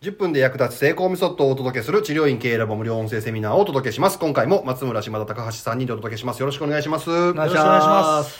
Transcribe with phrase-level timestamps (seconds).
[0.00, 4.18] 10分で役立つ成功メソッドをお届けする治療院経営ラボ無料音声セミナーをお届けします。
[4.20, 6.38] 今回も松村島田高橋さんにお届けします。
[6.38, 7.10] よろしくお願いします。
[7.10, 8.38] よろしくお願いしまますす。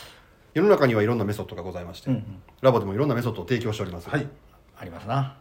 [0.54, 4.08] 世の中にはいろんなメソッドがございまして、うんうんラボでもいろんなメソッドを提供しております。
[4.08, 4.29] はい
[4.76, 5.36] ありますな。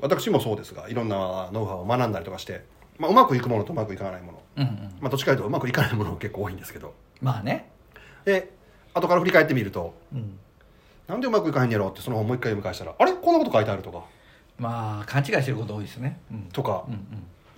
[0.00, 2.64] 私もそうですが、いろんなノウハウを学んだりとかして、
[2.98, 4.42] まあ、うまくいくものとうまくいかないもの。
[4.56, 4.68] うんうん。
[5.00, 6.92] まあ、どっちかというとうまくいかないものが結構多いんですけど。
[7.20, 7.70] まあね。
[8.24, 8.50] で、
[8.94, 10.40] 後から振り返ってみると、うん。
[11.06, 13.12] なんでうまくいかへんやろうってその本もう一回読み返したら、あれ？
[13.12, 14.02] こんなこと書いてあるとか、
[14.62, 16.20] まあ、勘違いしてること多いですね。
[16.30, 16.42] うん。
[16.52, 16.84] とか。
[16.86, 17.00] うんうん。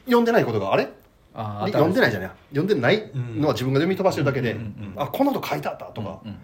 [0.07, 0.89] 読んでないことがあれ？
[1.35, 2.22] あ読んでないじゃん。
[2.22, 4.93] ない読んでないのは自分が読み飛ばしてるだけで、うんうんうん。
[4.93, 6.39] うんあこんなこと書いてあったとかうんうん。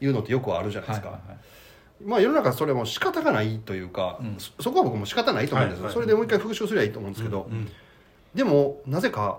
[0.00, 1.38] いうのってよくあるじゃないですか、はいはいはい。
[2.04, 4.36] まあ世の中それも仕方がないというか、うん。
[4.38, 6.00] そそこは僕も仕方ないと思うんですよ、はいはい。
[6.00, 7.70] それでもう一回復習すればいいと思うんですけど、うん。
[8.34, 9.38] でもなぜか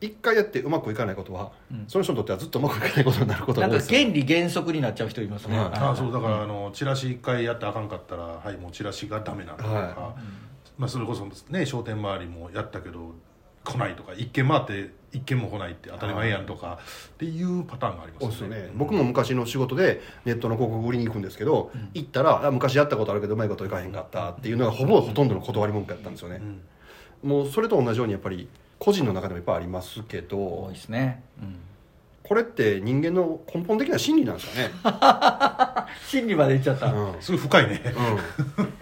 [0.00, 1.84] 一回やってうまくいかないことは、うん。
[1.86, 4.00] その人にとってはずっとうまくいかないことになることが多いですよ。
[4.00, 5.56] 原理原則になっちゃう人いますね。
[5.58, 10.16] あそうだからあのチラシ一回やってあかんかったらはいもうチラシがダメなんだとか、は
[10.78, 13.14] まあ、それこそね商店周りもやったけど
[13.62, 18.78] 来ないとか一軒回って一軒も来ないって当たり前やんとかっていうパターンがありますね、うん。
[18.78, 26.40] 僕も昔の仕事でネットの広告売りに行くんですけど、行ったらあ昔やったことあるけどうまいこといかへんかったっていうのがほぼほとんどの断り文句やったんですよね。
[27.22, 27.28] う、ん。
[27.28, 28.48] もうそれと同じようにやっぱり
[28.80, 31.22] 個人の中でもいっぱいありますけ多どいですね。
[31.40, 31.56] うん。
[32.30, 36.86] これって人間の根本的な心理なんですかね、 心理までいっちゃった。
[36.86, 37.82] うんすごい深いね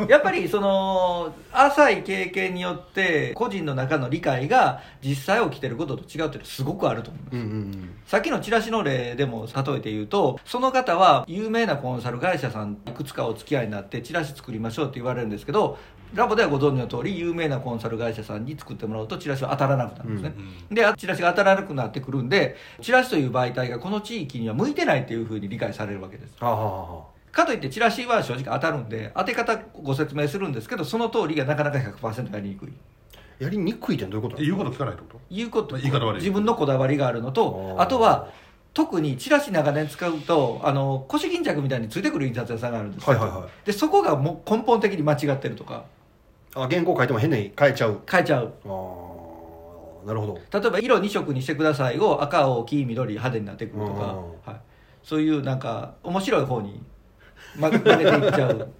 [0.06, 15.76] やっぱりその浅い経験によって個人の中の理解が実際起きてることと違うっていうのはすごくあると思います、うんうんうんさっきのチラシの例でも例えて言うとその方は有名なコンサル会社さんいくつかお付き合いになってチラシ作りましょうって言われるんですけど
[16.14, 20.34] ラボではご存知の通り有名なコンサル会社さんに作ってもらうとチラシは当たらなくなるんですね、
[20.70, 26.34] うんでチラシが当たらなくなってくるんでチラシという媒体がこの地域には向いてないっていうふうに理解されるわけです。
[26.40, 32.72] はあはあはかといってチラシは正直当たるんで当て方ご説明するんですけどその通りがなかなか100%やりにくい。
[33.40, 35.20] あやりにくいってどういうこと言うこと聞かないってこと？
[35.30, 35.76] いうこと。
[35.76, 36.20] 言い方悪い。
[36.20, 38.30] 自分のこだわりがあるのとあとは
[38.74, 43.16] 特にチラシ長年使うとあの腰巾着みたいについてくる印刷屋さんがあるんですよ。
[43.18, 43.50] はいはいはい。
[43.66, 45.84] でそこがもう根本的に間違ってるとかか
[46.54, 48.00] あ原稿書いても変に変えちゃう。
[48.10, 48.52] 変えちゃう。
[48.66, 48.68] あ
[50.04, 50.60] あなるほど。
[50.60, 54.14] 例えば色2色にしてくださいを赤青黄緑派手になってくるとか、
[54.46, 54.60] うんはい、
[55.02, 56.82] そういうなんか面白い方に
[57.58, 58.68] ま曲げていっちゃう。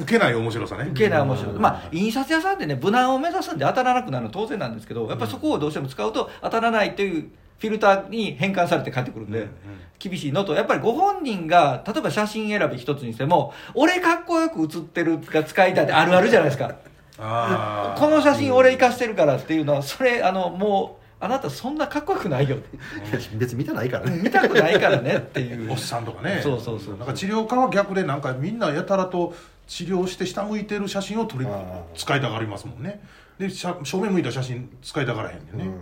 [0.00, 0.84] 受けない面白さね。
[0.90, 9.50] 受けない面白い、まあ印刷屋さんってね無難を目指すんで当たらなくなるのは当然なんですけどやっぱりそこをどうしても使うと当たらないというフィルターに変換されて返ってくるんで、うんうん。
[9.98, 16.76] 厳しいのとやっぱりご本人が例えば写真選び一つにしても俺かっこよく写ってるが使いたいってあるあるじゃないですか。
[17.18, 22.58] この写真俺生かしてるからっていうのはそれあのもうあなたそんなかっこよくないよ
[23.38, 24.20] 別に見てないからね。
[24.22, 25.72] 見たくないからねっていう。
[25.72, 26.40] おっさんとかね。
[26.42, 29.34] そうそうそうなんか治療家は逆でなんかみんなやたらと
[29.66, 31.46] 治療して下向いてる写真を撮り
[31.96, 33.02] 使いたがりますもんね。
[33.36, 35.42] で正面向いた写真使いたがらへんね。
[35.54, 35.58] ん。
[35.58, 35.74] ね、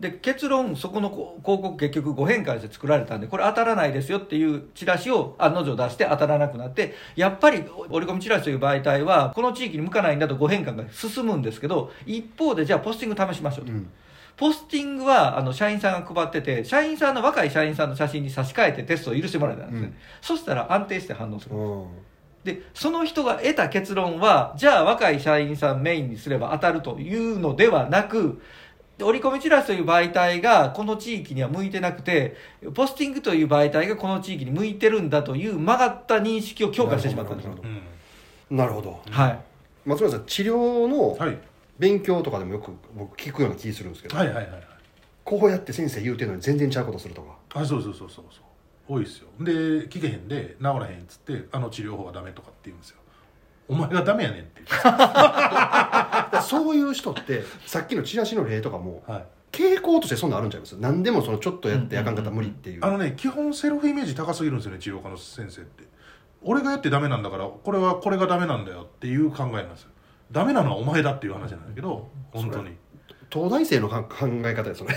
[0.00, 13.90] で結論そこのこ広告結局5変換して作られたんでこれ当たらないですよっていうチラシを案の定出して当たらなくなってやっぱり折り込みチラシという媒体はこの地域に向かないんだと5変換が進むんですけど一方でじゃあポスティング試しましょうと、うん。
[14.36, 19.94] ポスティングはあの社員さんが配ってて社員さんの若い社員さんの写真に差し替えてテストを許してもらえたんですね、うん。
[20.20, 21.56] そしたら安定して反応する。
[21.56, 21.86] うん。
[22.44, 28.40] でその人が得た結論はじゃあ若い社員さんメインにすれば当たるというのではなく
[29.00, 32.36] 折り込みチラシという媒体がこの地域には向いてなくて
[32.74, 37.54] ポスティングという媒体がこの地域に向いてるんだという曲がった認識を強化してしまったんですよ。
[38.50, 39.00] なるほど。
[39.10, 39.38] はい。
[39.84, 41.38] 松村さん治療のはい。
[41.78, 44.62] 勉強とかでもよく僕聞くような気するんですけど、はいはいはいはい。
[45.22, 47.36] こうやって先生言うてるのに全然ちゃうことするとか。
[47.54, 48.44] あそうそうそうそうそう。
[48.88, 49.28] 多いですよ。
[49.38, 49.52] で
[49.88, 52.96] 聞けへんで治らへんっつってあの治療法がダメとかって言うんですよ。
[53.68, 54.62] お前がダメやねんって
[56.28, 60.76] からそういう人ってさっきのチラシの例とかもう、はい、傾向としてそんなんあるんちゃいます？
[60.78, 65.84] 何でもそのちょっとやってあかんかったら無理っていう、あのね基本セルフイメージ高すぎるんですよね治療科の先生って。
[66.40, 69.90] 俺がやってダメなんだからこれはこれがダメなんだよっていう考えなんですよ。
[70.30, 72.76] ダメなのはお前だっていう話なんだけど本当に
[73.30, 74.96] 東大生のか考え方ですよね。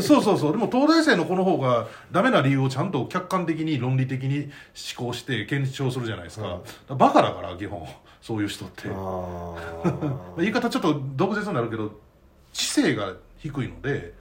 [0.00, 0.52] そうそうそう。
[0.52, 4.50] でも東大生の子の方がダメな理由をちゃんと客観的に論理的に
[4.96, 7.86] 思考して検証するじゃないですか,、うんバカだから基本。
[8.20, 8.88] そういう人って。
[10.38, 12.00] 言い方ちょっと毒舌になるけど
[12.52, 14.14] 知性が低いので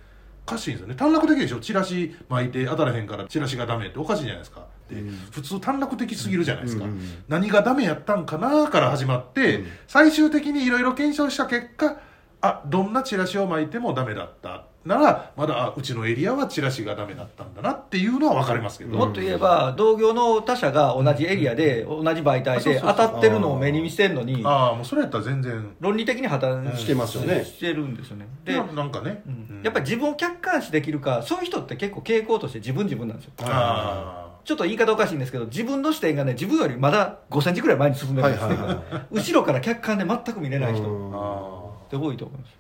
[0.46, 0.96] おかしいんですよね。
[0.96, 1.60] 短絡的でしょ。
[1.60, 4.66] チラシ巻いて当たらへんからチラシがダメっておかしいじゃないですか。
[4.90, 5.12] で、うん。
[5.32, 6.92] 普通短絡的すぎるじゃないですか、うん。
[6.92, 6.98] うん。
[6.98, 9.68] うん何がダメやったんかなから始まって、うん。
[9.88, 11.96] 最終的にいろいろ検証した結果
[12.44, 14.66] あどんなチラシを巻いてもダメだった。
[14.84, 25.74] ならまだあうちのエリアはチラシがダメだったんだなっていうのは分かりますけど、もっと言えば同業の他社が同じエリアで同じ媒体で当たってるのを目に見せるのにああもうそれやったら全然。
[25.80, 27.46] 論理的に破綻してますよね。
[27.46, 28.28] してるんですよね。
[28.44, 29.24] で、ななんかね、
[29.64, 33.32] やっぱり自分を客観視できるかそういう人って結構傾向として自分自分なんですよ。
[33.44, 41.63] あちょっと言い方おかしいんですけど自分の視点がね自分よりまだ5センチぐらい前に進んでるんですよ、はいはいは後ろから客観で全く見れない人
[41.98, 42.58] っうんああて多いと思います。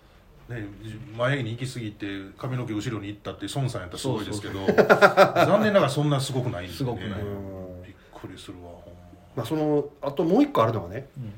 [0.49, 0.67] あね
[1.17, 2.05] 前に行き過ぎて
[2.37, 7.09] 髪の毛後ろに行ったって孫さんやったらすごいですけど 残念ながらそんなすごくないんですすごくない。
[7.09, 7.83] びっうん
[8.19, 8.93] くりするわほん
[9.35, 9.43] ま。
[9.43, 11.33] あそのあともう一個あるのはねうん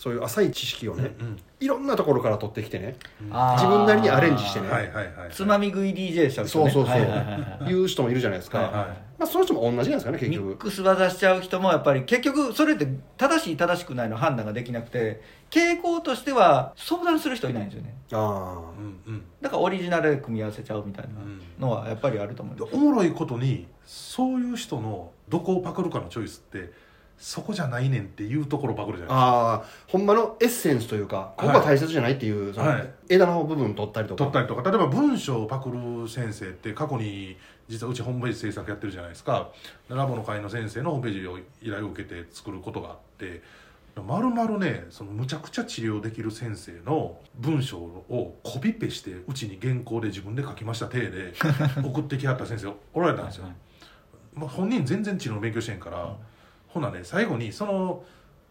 [0.00, 2.96] そういう浅い知識をまねうんいろんなところから取ってきてね
[3.30, 3.52] あー。
[3.56, 6.90] 自分なりにアレンジしてねはいはいはいつまみ食い DJ したそうそうそう。
[6.90, 7.64] はいはいはいはい。
[7.66, 8.60] 言う人もいるじゃないですか。
[8.60, 8.86] はいはい。
[9.18, 12.88] まあその人も同じなんですかね結ミッ局クス技しちゃう人もやっぱり結局それって
[13.18, 15.20] 正しい正しくないの判断ができなくて
[15.50, 17.94] 傾向としては相談する人いないんですよね。
[18.12, 19.22] あうんうん。
[19.42, 21.10] だからオリジナルで組み合わせちゃうみたいな
[21.58, 26.72] のはやっぱりあると思いでますおもろいことにそういう人のどこをパクるかのチョイスって
[27.20, 29.26] そこじゃないねんっていうところをパクるじゃないですか。
[29.26, 32.90] ああほんまのエッセンスというかここが大切じゃないっていうはい。
[33.10, 34.18] 枝の部分取ったりとか。
[34.18, 34.68] 取ったりとか。
[34.70, 37.36] 例えば文章をパクる先生って過去に
[37.68, 39.50] 実はうちホームページ制作やってるじゃないですか。
[39.88, 43.42] でラボの会の先生のホームページを依頼を受けて作ることがあって
[44.02, 51.34] まるまるねそのむちゃくちゃ治療できる先生の文章をコピペしてうちに原稿で自分で書きました体で
[51.84, 53.46] 送ってきはった先生おられたんですよ、
[54.34, 56.16] まあ、本人全然治療の勉強してんから、
[56.72, 58.02] ほなね最後にその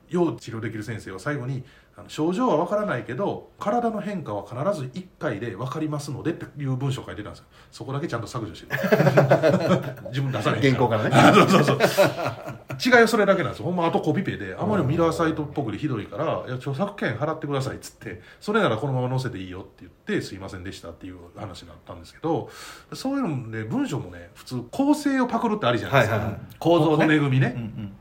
[0.10, 1.64] 要治療できる先生は最後に
[1.96, 7.46] あの症状は分からないけど体の変化は必ず1回で分かりますのでっていう文章を書いてたんですよ。
[7.72, 8.82] そこだけちゃんと削除してる。
[10.10, 11.12] 自分出さない原稿からね。
[11.36, 11.80] そうそうそう。
[12.84, 13.66] 違いはそれだけなんですよ。
[13.66, 22.50] ほんまあとコピペであまりにもミラーサイトっぽくでひどいから「いや著作権払ってください」っつってそれならこのまま載せていいよって言って「すいませんでした」っていう話になったんですけど
[22.94, 26.42] そういうので文章もね普通構成をパクるってありじゃないですか、はいはいはい。
[26.58, 27.06] 構造ね。
[27.06, 27.92] 骨組みね、うんうん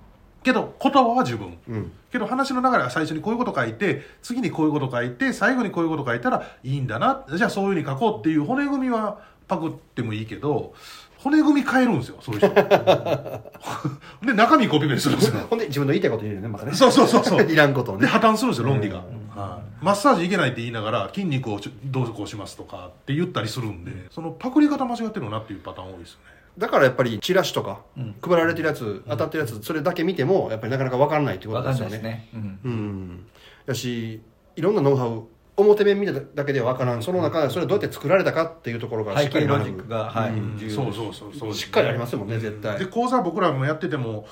[0.43, 1.58] けど言葉は自分。
[1.69, 1.93] うん。
[2.11, 7.25] けど話の流れは最初にこういうこと書いて次にこういうこと書いて最後にこういうこと書いたらいいんだな。
[7.35, 10.75] じゃあそういうふうに書こうっていう骨組みはパクってもいいけど
[11.19, 12.49] 骨組み変えるんですよそういう人。
[14.25, 15.46] で中身コピペするんですよ。
[15.50, 16.73] ほんで自分の言いたいこと言うよねまたね。
[16.73, 17.43] そうそうそうそう。
[17.50, 18.02] いらんことをね。
[18.02, 19.40] で破綻するんですよ論理が、うん。
[19.40, 19.69] はい。
[19.81, 28.14] マッサージいけないって言いながら筋肉をどうぞこうしますとかって言ったりするんでそのパクリ方間違ってるなっていうパターン多いですよねだからやっぱりチラシとかうん。
[28.22, 31.98] 配られてるやつ当たってるやつそれだけ見てもやっぱりなかなか分からないっていうことですよね。
[31.98, 32.60] ね、うん。
[32.64, 33.26] うん。
[33.66, 34.20] やし
[34.56, 35.24] いろんなノウハウ
[35.56, 37.02] 表面見ただけでは分からん。
[37.02, 41.54] その中でそれどうやって作られたかっていうところがし背っかりロジックがはい、そうそうそうそう。
[41.54, 42.78] しっかりありますもんね絶対。
[42.78, 44.26] で講座僕らもやってても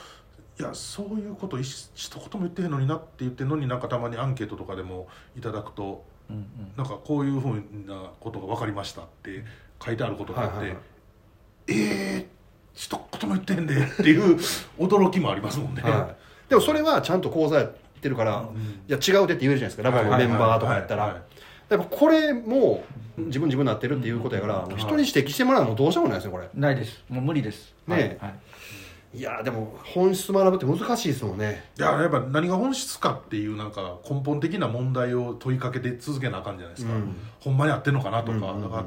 [0.59, 6.45] いやそういうこと一一言も言ってへんのになって言ってんのになんかたまにアンケートとかでもいただくとうんうん。
[6.77, 9.45] なんかこういうふうなことが分かりましたって
[9.85, 10.96] 書いてあることがあって、はいはいはい
[11.69, 12.27] えー、
[12.75, 14.37] 一言も言ってへんでっていう
[14.79, 18.61] 驚きもありますもんね、はい、でもそれはちゃんと講座やってるから、うん。
[18.61, 19.83] いや違うでって言えるじゃないですか。
[19.83, 21.23] ラボのメンバーとかやったら。
[21.69, 22.85] やっぱこれも
[23.17, 26.49] 自分自分になってるっていうことやから、もう人に指摘してもらうのもどうしようもないですねこれ。
[26.55, 27.03] ないです。
[27.09, 27.75] もう無理です。
[27.89, 28.25] ねえ。
[28.25, 29.19] はいはい。
[29.19, 31.65] いやでも本質学ぶって難しいですもんね。
[31.79, 37.17] いややっぱ何が本質かっていうなんか根本的な問題を問いかけて続けなあかんじゃないですか、うん。
[37.41, 38.63] ほんまに合ってんのかなとか,、うんうんうん。
[38.63, 38.85] だから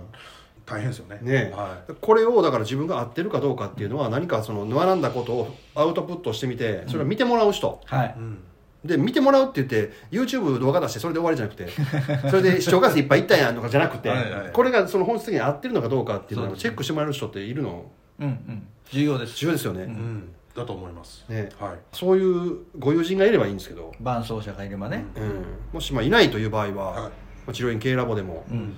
[0.70, 1.20] 大変ですよね。
[1.22, 8.08] ねはこれをだから自分が合ってるかどうかっていうのは何かその学んだことをアウトプットしてみてそれを見てもらう人、はい。
[8.10, 8.40] い、うん。
[8.86, 11.68] で見てもらうって言って YouTube 動画出してそれで終わりじゃなくて
[12.30, 14.52] それで視聴回数いっぱいいったんやとかじゃなくてはいはい。
[14.54, 17.86] これがその本質的に合ってるのかどうかっていうのをチェックしてもらえる人っているの。
[18.20, 18.68] うんうん。
[18.92, 19.36] 重要です。
[19.36, 19.90] 重要ですよね、うん。
[19.90, 21.50] うん、だと思います、ね。
[21.60, 21.78] はい。
[21.92, 25.06] そういうご友人がいればいいんですけど、伴走者がいればね。
[25.16, 27.02] うん、もしまあいないという場合は、はい。
[27.04, 27.12] ま
[27.50, 28.76] あ治療院系ラボでも、うん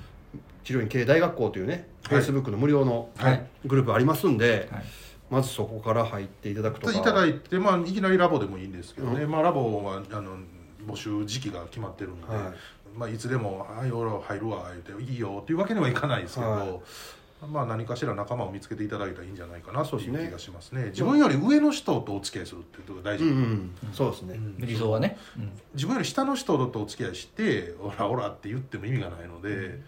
[0.63, 2.21] 治療院系大学校というね、はい。
[2.21, 3.47] Facebook の無料のはい。
[3.65, 4.83] グループありますんで、はい。
[5.29, 6.93] まずそこから入っていただくとか。
[6.93, 10.37] いただいて、まあ、いきなりラボでもいいんですけどね、まあ、ラボはあの
[10.85, 12.37] 募集時期が決まってるんで、はい。
[12.39, 16.81] いまあ、いつでも「はい俺ら入るわ」言って「いいよ」っていうわけにはいかないですけど、はい
[17.47, 20.27] まあ、何かしら仲間を見つけていただいたらいいんじゃないかなというそうですね。
[20.27, 20.85] 気がしますね。
[20.89, 24.57] 自分より上の人とお付き合いするっていうことが大事、うんうんそうですね、うん。
[24.59, 25.51] 理想はね、うん。
[25.73, 29.81] 自分より下の人とお付き合いして「オラオラ」って言っても意味がないので、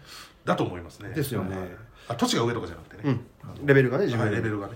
[0.44, 1.10] だと思いますね。
[1.10, 1.56] ですよね。
[1.56, 1.68] はい。
[2.08, 3.20] あ土地が上とかじゃなくてね、
[3.58, 3.66] うん。
[3.66, 4.74] レベルがね自分はいレベルがね、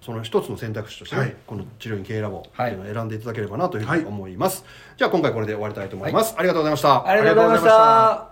[0.00, 1.36] その一つの選択肢としてね、はい。
[1.46, 4.08] この治療院経営ラボっていうのを選んでいただければなというふうにはい。
[4.08, 4.64] 思います、
[4.96, 7.06] じゃあ今回これで終わりたいと思います、ありがとうございました。
[7.06, 8.31] ありがとうございました